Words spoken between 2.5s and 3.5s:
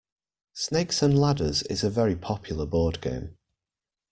board game